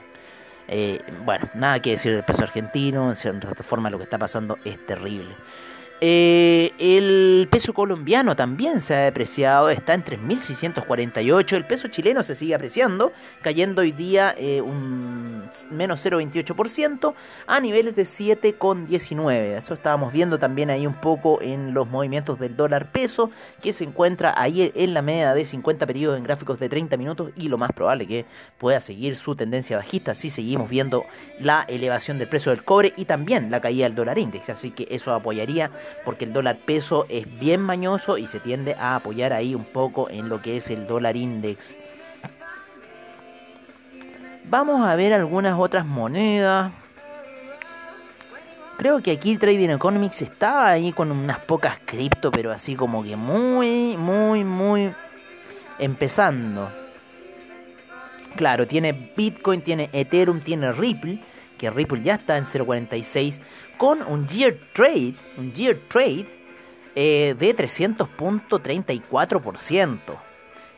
eh, 0.67 1.01
bueno, 1.25 1.49
nada 1.53 1.81
que 1.81 1.91
decir 1.91 2.13
del 2.13 2.23
peso 2.23 2.43
argentino, 2.43 3.09
en 3.09 3.15
cierta 3.15 3.63
forma 3.63 3.89
lo 3.89 3.97
que 3.97 4.05
está 4.05 4.17
pasando 4.17 4.57
es 4.65 4.83
terrible. 4.85 5.35
Eh, 6.03 6.74
el 6.79 7.48
peso 7.51 7.75
colombiano 7.75 8.36
también 8.36 8.81
se 8.81 8.96
ha 8.96 9.01
depreciado, 9.01 9.70
está 9.70 9.93
en 9.93 10.03
3.648. 10.03 11.55
El 11.55 11.67
peso 11.67 11.89
chileno 11.89 12.24
se 12.24 12.34
sigue 12.34 12.55
apreciando, 12.55 13.13
cayendo 13.43 13.84
hoy 13.84 13.91
día 13.91 14.34
eh, 14.36 14.62
un 14.62 15.48
menos 15.70 16.03
0,28% 16.03 17.13
a 17.46 17.60
niveles 17.60 17.96
de 17.96 18.01
7,19. 18.01 19.58
Eso 19.58 19.75
estábamos 19.75 20.12
viendo 20.12 20.39
también 20.39 20.72
ahí 20.72 20.88
un 20.88 20.96
poco 20.96 21.39
en 21.39 21.75
los 21.75 21.88
movimientos 21.88 22.39
del 22.39 22.55
dólar 22.55 22.91
peso, 22.91 23.29
que 23.62 23.72
se 23.72 23.84
encuentra 23.84 24.34
ahí 24.36 24.72
en 24.74 24.96
la 24.96 25.03
media 25.03 25.36
de 25.36 25.46
50 25.46 25.86
periodos 25.86 26.17
en 26.17 26.24
gráficos 26.24 26.60
de 26.60 26.67
30 26.67 26.98
minutos 26.98 27.31
y 27.36 27.48
lo 27.48 27.60
más 27.60 27.74
probable 27.74 28.08
que 28.08 28.25
pueda 28.58 28.79
seguir 28.79 29.17
su 29.17 29.36
tendencia 29.36 29.77
bajista 29.77 30.15
si 30.15 30.31
seguimos 30.31 30.67
viendo 30.67 31.05
la 31.39 31.63
elevación 31.67 32.17
del 32.17 32.27
precio 32.27 32.51
del 32.51 32.63
cobre 32.63 32.91
y 32.98 33.05
también 33.05 33.51
la 33.51 33.62
caída 33.62 33.84
del 33.84 33.93
dólar 33.93 34.17
índice. 34.17 34.51
Así 34.51 34.72
que 34.72 34.88
eso 34.89 35.13
apoyaría 35.13 35.70
porque 36.05 36.25
el 36.25 36.33
dólar 36.33 36.57
peso 36.57 37.05
es 37.10 37.27
bien 37.39 37.62
mañoso 37.62 38.17
y 38.17 38.27
se 38.27 38.39
tiende 38.39 38.75
a 38.75 38.95
apoyar 38.95 39.33
ahí 39.33 39.55
un 39.55 39.65
poco 39.65 40.10
en 40.10 40.29
lo 40.29 40.41
que 40.41 40.57
es 40.57 40.69
el 40.69 40.88
dólar 40.88 41.15
index. 41.15 41.77
Vamos 44.45 44.86
a 44.86 44.95
ver 44.95 45.13
algunas 45.13 45.57
otras 45.57 45.86
monedas. 45.86 46.71
Creo 48.77 49.01
que 49.01 49.12
aquí 49.12 49.31
el 49.31 49.39
Trading 49.39 49.69
Economics 49.69 50.24
estaba 50.24 50.67
ahí 50.69 50.91
con 50.91 51.12
unas 51.12 51.39
pocas 51.39 51.77
cripto, 51.86 52.31
pero 52.31 52.51
así 52.51 52.75
como 52.75 53.03
que 53.03 53.15
muy, 53.15 53.95
muy, 53.95 54.43
muy 54.43 54.91
empezando. 55.77 56.69
Claro, 58.36 58.67
tiene 58.67 58.91
Bitcoin, 59.15 59.62
tiene 59.62 59.89
Ethereum, 59.93 60.41
tiene 60.41 60.71
Ripple, 60.71 61.19
que 61.57 61.69
Ripple 61.69 62.01
ya 62.01 62.15
está 62.15 62.38
en 62.38 62.45
0.46, 62.45 63.39
con 63.81 64.01
un 64.03 64.27
Year 64.27 64.55
Trade, 64.73 65.15
un 65.39 65.53
Year 65.55 65.75
Trade 65.88 66.27
eh, 66.93 67.35
de 67.39 67.55
300.34%. 67.55 69.97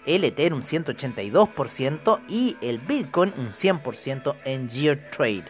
El 0.05 0.23
Ethereum 0.23 0.61
182% 0.61 2.19
y 2.29 2.55
el 2.61 2.77
Bitcoin 2.77 3.33
un 3.37 3.49
100% 3.49 4.35
en 4.45 4.69
Year 4.69 5.09
Trade. 5.11 5.43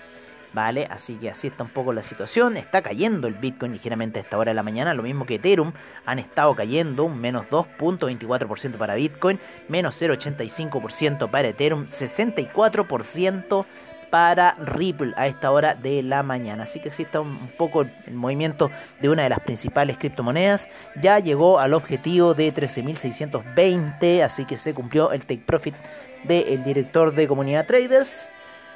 ¿vale? 0.53 0.87
Así 0.89 1.17
que 1.17 1.29
así 1.29 1.45
está 1.45 1.63
un 1.63 1.69
poco 1.69 1.93
la 1.93 2.01
situación. 2.01 2.57
Está 2.57 2.81
cayendo 2.81 3.27
el 3.27 3.35
Bitcoin 3.35 3.73
ligeramente 3.73 4.17
a 4.17 4.23
esta 4.23 4.39
hora 4.39 4.49
de 4.49 4.55
la 4.55 4.63
mañana, 4.63 4.95
lo 4.95 5.03
mismo 5.03 5.27
que 5.27 5.35
Ethereum. 5.35 5.73
Han 6.07 6.17
estado 6.17 6.55
cayendo 6.55 7.03
un 7.03 7.21
menos 7.21 7.45
2.24% 7.51 8.77
para 8.77 8.95
Bitcoin, 8.95 9.39
menos 9.69 10.01
0.85% 10.01 11.29
para 11.29 11.49
Ethereum, 11.49 11.85
64% 11.85 13.65
para 14.13 14.53
Ripple 14.59 15.11
a 15.17 15.25
esta 15.25 15.49
hora 15.49 15.73
de 15.73 16.03
la 16.03 16.21
mañana. 16.21 16.65
Así 16.65 16.79
que 16.79 16.91
sí 16.91 17.01
está 17.01 17.19
un 17.19 17.47
poco 17.57 17.81
el 17.81 18.13
movimiento 18.13 18.69
de 19.01 19.09
una 19.09 19.23
de 19.23 19.29
las 19.29 19.39
principales 19.39 19.97
criptomonedas. 19.97 20.69
Ya 21.01 21.17
llegó 21.17 21.59
al 21.59 21.73
objetivo 21.73 22.35
de 22.35 22.53
13.620, 22.53 24.21
así 24.21 24.45
que 24.45 24.55
se 24.55 24.75
cumplió 24.75 25.11
el 25.13 25.21
take 25.21 25.41
profit 25.43 25.73
del 26.25 26.63
director 26.63 27.15
de 27.15 27.27
comunidad 27.27 27.65
traders. 27.65 28.29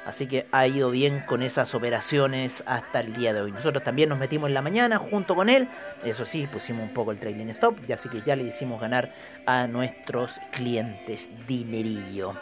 Así 0.04 0.26
que 0.26 0.48
ha 0.50 0.66
ido 0.66 0.90
bien 0.90 1.20
con 1.20 1.44
esas 1.44 1.72
operaciones 1.72 2.64
hasta 2.66 2.98
el 2.98 3.14
día 3.14 3.32
de 3.32 3.42
hoy. 3.42 3.52
Nosotros 3.52 3.84
también 3.84 4.08
nos 4.08 4.18
metimos 4.18 4.48
en 4.48 4.54
la 4.54 4.62
mañana 4.62 4.98
junto 4.98 5.36
con 5.36 5.48
él. 5.48 5.68
Eso 6.04 6.24
sí, 6.24 6.48
pusimos 6.52 6.82
un 6.82 6.92
poco 6.92 7.12
el 7.12 7.20
trailing 7.20 7.50
stop. 7.50 7.78
Y 7.88 7.92
así 7.92 8.08
que 8.08 8.22
ya 8.22 8.34
le 8.34 8.42
hicimos 8.42 8.80
ganar 8.80 9.14
a 9.46 9.68
nuestros 9.68 10.40
clientes 10.50 11.30
dinerillo. 11.46 12.34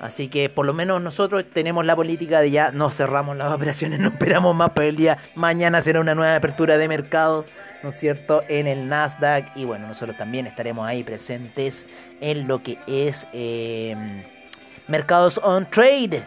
Así 0.00 0.28
que 0.28 0.48
por 0.48 0.66
lo 0.66 0.74
menos 0.74 1.00
nosotros 1.00 1.44
tenemos 1.52 1.84
la 1.84 1.96
política 1.96 2.40
de 2.40 2.50
ya 2.50 2.70
no 2.70 2.90
cerramos 2.90 3.36
las 3.36 3.52
operaciones, 3.52 3.98
no 4.00 4.08
esperamos 4.08 4.54
más 4.54 4.70
para 4.70 4.88
el 4.88 4.96
día. 4.96 5.18
Mañana 5.34 5.80
será 5.80 6.00
una 6.00 6.14
nueva 6.14 6.36
apertura 6.36 6.78
de 6.78 6.88
mercados, 6.88 7.46
¿no 7.82 7.88
es 7.88 7.96
cierto? 7.96 8.42
En 8.48 8.66
el 8.66 8.88
Nasdaq. 8.88 9.56
Y 9.56 9.64
bueno, 9.64 9.86
nosotros 9.88 10.16
también 10.16 10.46
estaremos 10.46 10.86
ahí 10.86 11.02
presentes 11.02 11.86
en 12.20 12.46
lo 12.46 12.62
que 12.62 12.78
es 12.86 13.26
eh, 13.32 13.96
mercados 14.88 15.40
on 15.42 15.68
trade 15.70 16.24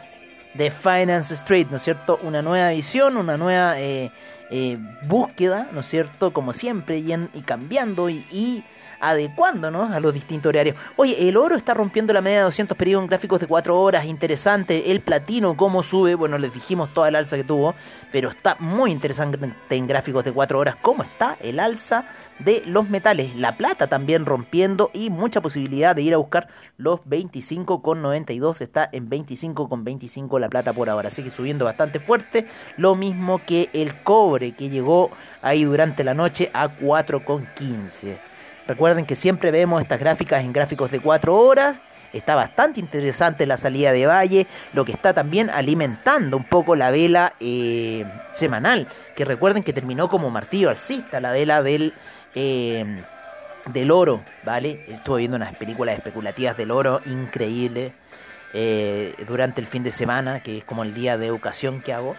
de 0.53 0.71
Finance 0.71 1.33
Street, 1.33 1.67
¿no 1.69 1.77
es 1.77 1.83
cierto? 1.83 2.19
Una 2.23 2.41
nueva 2.41 2.71
visión, 2.71 3.17
una 3.17 3.37
nueva 3.37 3.79
eh, 3.79 4.11
eh, 4.49 4.77
búsqueda, 5.03 5.69
¿no 5.71 5.81
es 5.81 5.85
cierto? 5.85 6.33
Como 6.33 6.53
siempre, 6.53 6.97
y, 6.97 7.13
y 7.13 7.41
cambiando 7.41 8.09
y, 8.09 8.25
y 8.31 8.63
adecuándonos 8.99 9.91
a 9.91 9.99
los 9.99 10.13
distintos 10.13 10.49
horarios. 10.49 10.75
Oye, 10.95 11.27
el 11.27 11.37
oro 11.37 11.55
está 11.55 11.73
rompiendo 11.73 12.13
la 12.13 12.21
media 12.21 12.39
de 12.39 12.43
200 12.43 12.77
periodos 12.77 13.03
en 13.03 13.09
gráficos 13.09 13.39
de 13.39 13.47
4 13.47 13.79
horas, 13.79 14.05
interesante. 14.05 14.91
El 14.91 15.01
platino, 15.01 15.55
cómo 15.55 15.83
sube, 15.83 16.15
bueno, 16.15 16.37
les 16.37 16.53
dijimos 16.53 16.93
toda 16.93 17.09
el 17.09 17.15
alza 17.15 17.35
que 17.35 17.43
tuvo, 17.43 17.75
pero 18.11 18.29
está 18.29 18.55
muy 18.59 18.91
interesante 18.91 19.39
en 19.69 19.87
gráficos 19.87 20.23
de 20.23 20.31
4 20.31 20.59
horas, 20.59 20.75
cómo 20.81 21.03
está 21.03 21.37
el 21.41 21.59
alza 21.59 22.05
de 22.39 22.63
los 22.65 22.89
metales. 22.89 23.35
La 23.35 23.57
plata 23.57 23.87
también 23.87 24.25
rompiendo 24.25 24.91
y 24.93 25.09
mucha 25.09 25.41
posibilidad 25.41 25.95
de 25.95 26.01
ir 26.01 26.13
a 26.13 26.17
buscar 26.17 26.47
los 26.77 27.01
25,92. 27.01 28.61
Está 28.61 28.89
en 28.91 29.09
25,25 29.09 30.39
la 30.39 30.49
plata 30.49 30.73
por 30.73 30.89
ahora, 30.89 31.09
así 31.09 31.23
que 31.23 31.29
subiendo 31.29 31.65
bastante 31.65 31.99
fuerte. 31.99 32.47
Lo 32.77 32.95
mismo 32.95 33.41
que 33.45 33.69
el 33.73 33.95
cobre 34.03 34.53
que 34.53 34.69
llegó 34.69 35.11
ahí 35.41 35.65
durante 35.65 36.03
la 36.03 36.13
noche 36.13 36.49
a 36.53 36.69
4,15. 36.69 38.17
Recuerden 38.69 39.07
que 39.07 39.15
siempre 39.15 39.49
vemos 39.49 39.81
estas 39.81 39.99
gráficas 39.99 40.43
en 40.43 40.53
gráficos 40.53 40.91
de 40.91 40.99
4 40.99 41.35
horas. 41.35 41.81
Está 42.13 42.35
bastante 42.35 42.79
interesante 42.79 43.47
la 43.47 43.57
salida 43.57 43.91
de 43.91 44.05
Valle, 44.05 44.45
lo 44.73 44.85
que 44.85 44.91
está 44.91 45.11
también 45.11 45.49
alimentando 45.49 46.37
un 46.37 46.43
poco 46.43 46.75
la 46.75 46.91
vela 46.91 47.33
eh, 47.39 48.05
semanal, 48.31 48.87
que 49.15 49.25
recuerden 49.25 49.63
que 49.63 49.73
terminó 49.73 50.07
como 50.07 50.29
martillo 50.29 50.69
alcista, 50.69 51.19
la 51.19 51.31
vela 51.31 51.63
del, 51.63 51.93
eh, 52.35 53.01
del 53.73 53.89
oro, 53.89 54.21
¿vale? 54.43 54.85
Estuve 54.87 55.21
viendo 55.21 55.37
unas 55.37 55.55
películas 55.55 55.95
especulativas 55.95 56.55
del 56.55 56.69
oro 56.69 57.01
increíbles 57.07 57.91
eh, 58.53 59.15
durante 59.27 59.61
el 59.61 59.67
fin 59.67 59.81
de 59.81 59.91
semana, 59.91 60.41
que 60.41 60.59
es 60.59 60.63
como 60.63 60.83
el 60.83 60.93
día 60.93 61.17
de 61.17 61.25
educación 61.25 61.81
que 61.81 61.91
hago. 61.91 62.15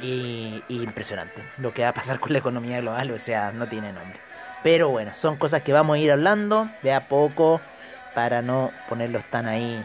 Y, 0.00 0.62
y 0.66 0.82
impresionante 0.82 1.42
lo 1.58 1.74
que 1.74 1.82
va 1.82 1.90
a 1.90 1.94
pasar 1.94 2.18
con 2.18 2.32
la 2.32 2.38
economía 2.38 2.80
global, 2.80 3.10
o 3.10 3.18
sea, 3.18 3.52
no 3.52 3.66
tiene 3.68 3.92
nombre. 3.92 4.18
Pero 4.64 4.88
bueno, 4.88 5.12
son 5.14 5.36
cosas 5.36 5.62
que 5.62 5.72
vamos 5.72 5.94
a 5.94 5.98
ir 5.98 6.10
hablando 6.10 6.68
de 6.82 6.92
a 6.92 7.06
poco 7.06 7.60
para 8.14 8.40
no 8.40 8.70
ponerlos 8.88 9.22
tan 9.24 9.46
ahí 9.46 9.84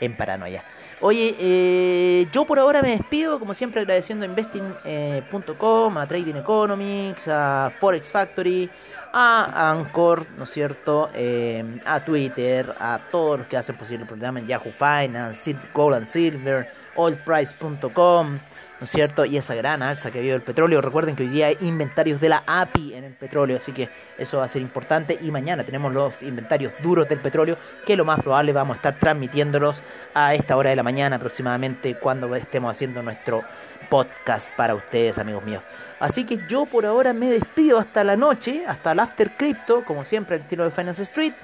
en 0.00 0.16
paranoia. 0.16 0.62
Oye, 1.00 1.34
eh, 1.38 2.26
yo 2.30 2.44
por 2.44 2.58
ahora 2.58 2.82
me 2.82 2.90
despido, 2.90 3.38
como 3.38 3.54
siempre 3.54 3.80
agradeciendo 3.80 4.26
a 4.26 4.28
investing.com, 4.28 5.96
a 5.96 6.06
Trading 6.06 6.34
Economics, 6.34 7.26
a 7.28 7.72
Forex 7.80 8.12
Factory, 8.12 8.68
a 9.10 9.70
Anchor, 9.70 10.26
¿no 10.36 10.44
es 10.44 10.50
cierto? 10.50 11.08
Eh, 11.14 11.80
a 11.86 12.00
Twitter, 12.00 12.74
a 12.78 13.00
todos 13.10 13.38
los 13.38 13.48
que 13.48 13.56
hacen 13.56 13.76
posible 13.76 14.02
el 14.02 14.08
programa 14.08 14.40
en 14.40 14.46
Yahoo 14.46 14.72
Finance, 14.72 15.56
Gold 15.72 15.96
and 15.96 16.06
Silver, 16.06 16.68
oilprice.com, 16.96 18.38
¿no 18.80 18.84
es 18.84 18.90
cierto? 18.90 19.24
Y 19.26 19.36
esa 19.36 19.54
gran 19.54 19.82
alza 19.82 20.10
que 20.10 20.18
ha 20.18 20.20
habido 20.20 20.36
el 20.36 20.42
petróleo. 20.42 20.80
Recuerden 20.80 21.14
que 21.14 21.24
hoy 21.24 21.28
día 21.28 21.48
hay 21.48 21.58
inventarios 21.60 22.20
de 22.20 22.30
la 22.30 22.42
API 22.46 22.94
en 22.94 23.04
el 23.04 23.12
petróleo, 23.12 23.58
así 23.58 23.72
que 23.72 23.88
eso 24.16 24.38
va 24.38 24.44
a 24.44 24.48
ser 24.48 24.62
importante. 24.62 25.18
Y 25.20 25.30
mañana 25.30 25.64
tenemos 25.64 25.92
los 25.92 26.22
inventarios 26.22 26.72
duros 26.82 27.08
del 27.08 27.20
petróleo, 27.20 27.58
que 27.86 27.96
lo 27.96 28.04
más 28.06 28.20
probable 28.20 28.52
vamos 28.52 28.74
a 28.74 28.76
estar 28.78 28.94
transmitiéndolos 28.94 29.82
a 30.14 30.34
esta 30.34 30.56
hora 30.56 30.70
de 30.70 30.76
la 30.76 30.82
mañana 30.82 31.16
aproximadamente, 31.16 31.94
cuando 31.96 32.34
estemos 32.34 32.70
haciendo 32.70 33.02
nuestro 33.02 33.44
podcast 33.90 34.50
para 34.56 34.74
ustedes, 34.74 35.18
amigos 35.18 35.44
míos. 35.44 35.62
Así 35.98 36.24
que 36.24 36.40
yo 36.48 36.64
por 36.64 36.86
ahora 36.86 37.12
me 37.12 37.28
despido 37.28 37.78
hasta 37.78 38.02
la 38.04 38.16
noche, 38.16 38.64
hasta 38.66 38.92
el 38.92 39.00
After 39.00 39.30
Crypto, 39.36 39.84
como 39.84 40.06
siempre, 40.06 40.36
el 40.36 40.42
estilo 40.42 40.64
de 40.64 40.70
Finance 40.70 41.02
Street. 41.02 41.34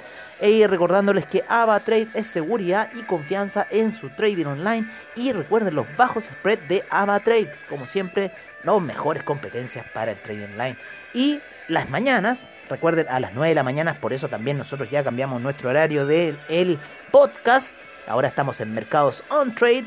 Y 0.40 0.66
recordándoles 0.66 1.26
que 1.26 1.44
AvaTrade 1.48 2.08
es 2.14 2.26
seguridad 2.26 2.90
y 2.94 3.02
confianza 3.02 3.66
en 3.70 3.92
su 3.92 4.10
trading 4.10 4.46
online. 4.46 4.86
Y 5.14 5.32
recuerden 5.32 5.74
los 5.74 5.86
bajos 5.96 6.24
spread 6.24 6.58
de 6.68 6.84
AvaTrade, 6.90 7.52
como 7.68 7.86
siempre, 7.86 8.30
las 8.62 8.80
mejores 8.80 9.22
competencias 9.22 9.86
para 9.94 10.12
el 10.12 10.18
trading 10.18 10.52
online. 10.52 10.76
Y 11.14 11.40
las 11.68 11.88
mañanas, 11.88 12.44
recuerden 12.68 13.08
a 13.08 13.18
las 13.20 13.32
9 13.32 13.48
de 13.48 13.54
la 13.54 13.62
mañana, 13.62 13.94
por 13.94 14.12
eso 14.12 14.28
también 14.28 14.58
nosotros 14.58 14.90
ya 14.90 15.02
cambiamos 15.02 15.40
nuestro 15.40 15.70
horario 15.70 16.04
del 16.04 16.38
el 16.48 16.78
podcast. 17.10 17.72
Ahora 18.06 18.28
estamos 18.28 18.60
en 18.60 18.74
mercados 18.74 19.24
on 19.30 19.54
trade. 19.54 19.86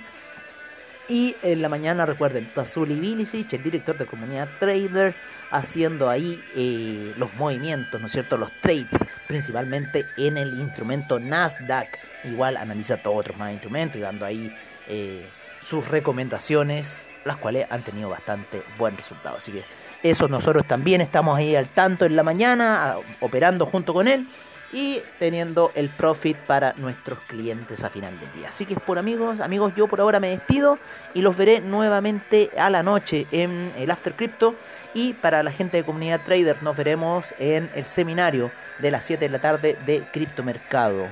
Y 1.09 1.35
en 1.41 1.63
la 1.63 1.69
mañana, 1.69 2.05
recuerden, 2.05 2.47
Tazuli 2.53 2.93
Bilicic, 2.93 3.51
el 3.53 3.63
director 3.63 3.97
de 3.97 4.05
comunidad 4.05 4.47
trader, 4.59 5.15
haciendo 5.49 6.07
ahí 6.07 6.39
eh, 6.55 7.15
los 7.17 7.33
movimientos, 7.33 7.99
¿no 7.99 8.05
es 8.05 8.13
cierto? 8.13 8.37
Los 8.37 8.51
trades, 8.61 9.03
principalmente 9.27 10.05
en 10.17 10.37
el 10.37 10.59
instrumento 10.59 11.19
Nasdaq. 11.19 11.97
Igual 12.25 12.57
analiza 12.57 12.97
todos 12.97 13.21
otros 13.21 13.37
más 13.37 13.51
instrumentos 13.51 13.97
y 13.97 14.01
dando 14.01 14.23
ahí 14.23 14.55
eh, 14.87 15.27
sus 15.67 15.87
recomendaciones, 15.87 17.09
las 17.25 17.37
cuales 17.37 17.65
han 17.71 17.81
tenido 17.81 18.09
bastante 18.09 18.61
buen 18.77 18.95
resultado. 18.95 19.37
Así 19.37 19.51
que 19.51 19.63
eso 20.03 20.27
nosotros 20.27 20.67
también 20.67 21.01
estamos 21.01 21.39
ahí 21.39 21.55
al 21.55 21.69
tanto 21.69 22.05
en 22.05 22.15
la 22.15 22.21
mañana, 22.21 22.97
operando 23.19 23.65
junto 23.65 23.95
con 23.95 24.07
él 24.07 24.27
y 24.71 25.01
teniendo 25.17 25.71
el 25.75 25.89
profit 25.89 26.37
para 26.37 26.73
nuestros 26.73 27.19
clientes 27.19 27.83
a 27.83 27.89
final 27.89 28.19
del 28.19 28.31
día. 28.33 28.49
Así 28.49 28.65
que 28.65 28.75
por 28.75 28.99
amigos, 28.99 29.39
amigos, 29.39 29.73
yo 29.75 29.87
por 29.87 30.01
ahora 30.01 30.19
me 30.19 30.29
despido 30.29 30.77
y 31.13 31.21
los 31.21 31.35
veré 31.35 31.59
nuevamente 31.61 32.51
a 32.57 32.69
la 32.69 32.83
noche 32.83 33.25
en 33.31 33.71
el 33.77 33.89
After 33.91 34.13
Crypto 34.13 34.55
y 34.93 35.13
para 35.13 35.43
la 35.43 35.51
gente 35.51 35.77
de 35.77 35.83
comunidad 35.83 36.21
trader 36.25 36.61
nos 36.61 36.75
veremos 36.75 37.33
en 37.39 37.69
el 37.75 37.85
seminario 37.85 38.51
de 38.79 38.91
las 38.91 39.03
7 39.05 39.25
de 39.25 39.31
la 39.31 39.39
tarde 39.39 39.77
de 39.85 40.03
criptomercado. 40.11 41.07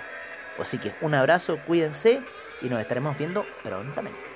Así 0.59 0.77
que 0.77 0.93
un 1.01 1.13
abrazo, 1.13 1.57
cuídense 1.65 2.21
y 2.61 2.67
nos 2.67 2.79
estaremos 2.79 3.17
viendo 3.17 3.45
prontamente. 3.63 4.26